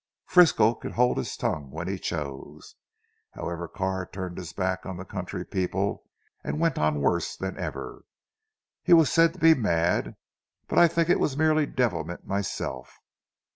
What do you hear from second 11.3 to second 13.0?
mere devilment myself.